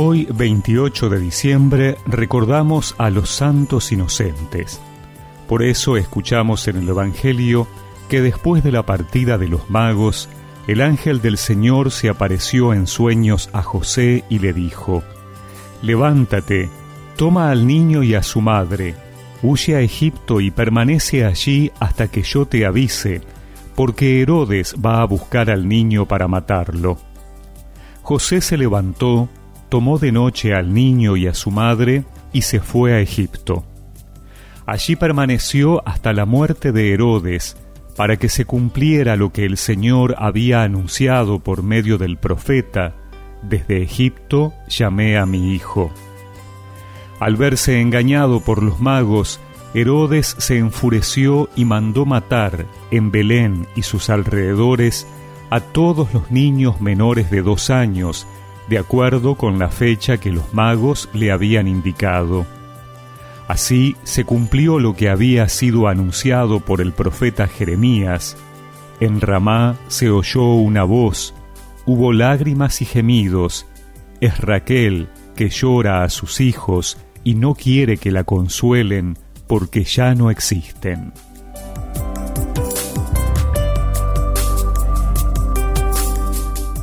[0.00, 4.80] Hoy, 28 de diciembre, recordamos a los santos inocentes.
[5.48, 7.66] Por eso escuchamos en el Evangelio
[8.08, 10.28] que después de la partida de los magos,
[10.68, 15.02] el ángel del Señor se apareció en sueños a José y le dijo,
[15.82, 16.70] Levántate,
[17.16, 18.94] toma al niño y a su madre,
[19.42, 23.20] huye a Egipto y permanece allí hasta que yo te avise,
[23.74, 26.98] porque Herodes va a buscar al niño para matarlo.
[28.02, 29.28] José se levantó,
[29.68, 33.64] tomó de noche al niño y a su madre y se fue a Egipto.
[34.66, 37.56] Allí permaneció hasta la muerte de Herodes,
[37.96, 42.94] para que se cumpliera lo que el Señor había anunciado por medio del profeta,
[43.42, 45.92] desde Egipto llamé a mi hijo.
[47.18, 49.40] Al verse engañado por los magos,
[49.74, 55.06] Herodes se enfureció y mandó matar en Belén y sus alrededores
[55.50, 58.26] a todos los niños menores de dos años,
[58.68, 62.46] de acuerdo con la fecha que los magos le habían indicado.
[63.48, 68.36] Así se cumplió lo que había sido anunciado por el profeta Jeremías.
[69.00, 71.34] En Ramá se oyó una voz,
[71.86, 73.66] hubo lágrimas y gemidos.
[74.20, 79.16] Es Raquel que llora a sus hijos y no quiere que la consuelen
[79.46, 81.12] porque ya no existen.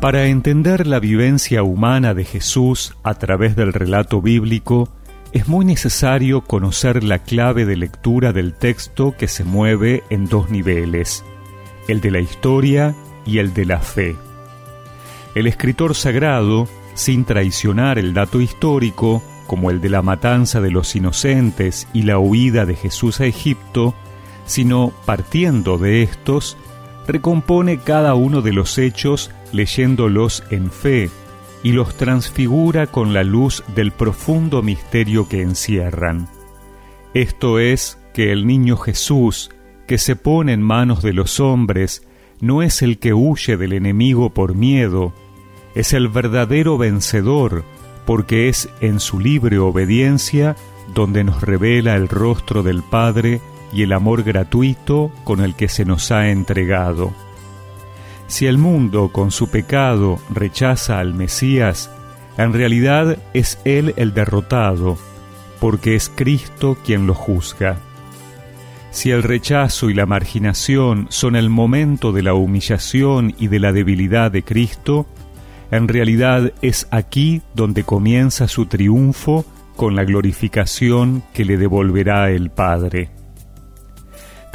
[0.00, 4.88] Para entender la vivencia humana de Jesús a través del relato bíblico,
[5.32, 10.50] es muy necesario conocer la clave de lectura del texto que se mueve en dos
[10.50, 11.24] niveles,
[11.88, 12.94] el de la historia
[13.26, 14.14] y el de la fe.
[15.34, 20.94] El escritor sagrado, sin traicionar el dato histórico, como el de la matanza de los
[20.94, 23.94] inocentes y la huida de Jesús a Egipto,
[24.46, 26.56] sino partiendo de estos,
[27.08, 31.10] recompone cada uno de los hechos leyéndolos en fe
[31.62, 36.28] y los transfigura con la luz del profundo misterio que encierran.
[37.14, 39.50] Esto es que el niño Jesús,
[39.86, 42.06] que se pone en manos de los hombres,
[42.40, 45.14] no es el que huye del enemigo por miedo,
[45.74, 47.64] es el verdadero vencedor,
[48.04, 50.56] porque es en su libre obediencia
[50.94, 53.40] donde nos revela el rostro del Padre
[53.72, 57.12] y el amor gratuito con el que se nos ha entregado.
[58.26, 61.90] Si el mundo con su pecado rechaza al Mesías,
[62.36, 64.98] en realidad es Él el derrotado,
[65.60, 67.78] porque es Cristo quien lo juzga.
[68.90, 73.72] Si el rechazo y la marginación son el momento de la humillación y de la
[73.72, 75.06] debilidad de Cristo,
[75.70, 79.44] en realidad es aquí donde comienza su triunfo
[79.76, 83.17] con la glorificación que le devolverá el Padre.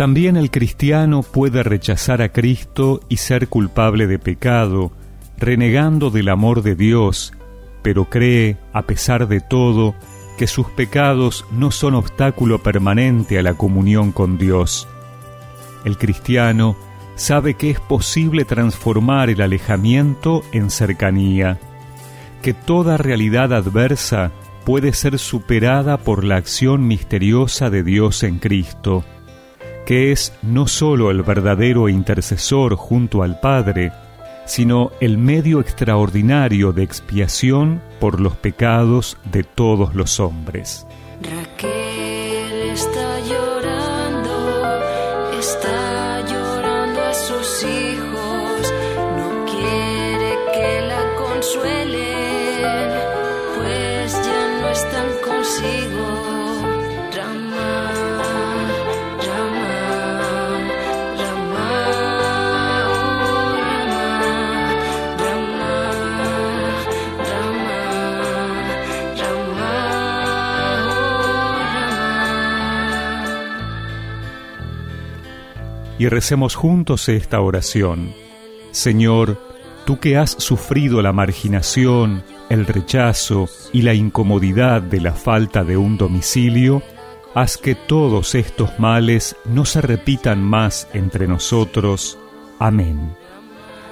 [0.04, 4.92] También el cristiano puede rechazar a Cristo y ser culpable de pecado,
[5.38, 7.32] renegando del amor de Dios,
[7.84, 9.96] pero cree, a pesar de todo,
[10.38, 14.90] que sus pecados no son obstáculo permanente a la comunión con Dios.
[15.86, 16.76] El cristiano
[17.16, 21.62] sabe que es posible transformar el alejamiento en cercanía,
[22.42, 24.34] que toda realidad adversa
[24.66, 29.06] puede ser superada por la acción misteriosa de Dios en Cristo,
[29.86, 33.92] que es no sólo el verdadero intercesor junto al Padre,
[34.46, 40.86] sino el medio extraordinario de expiación por los pecados de todos los hombres.
[41.22, 44.70] Raquel está llorando,
[45.40, 48.74] está llorando a sus hijos,
[49.18, 52.90] no quiere que la consuelen,
[53.56, 55.93] pues ya no están consigo.
[76.04, 78.14] Y recemos juntos esta oración.
[78.72, 79.40] Señor,
[79.86, 85.78] tú que has sufrido la marginación, el rechazo y la incomodidad de la falta de
[85.78, 86.84] un domicilio,
[87.34, 92.18] haz que todos estos males no se repitan más entre nosotros.
[92.60, 93.16] Amén.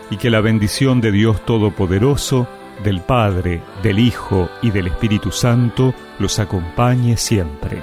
[0.10, 2.46] Y que la bendición de Dios Todopoderoso,
[2.84, 7.81] del Padre, del Hijo y del Espíritu Santo los acompañe siempre.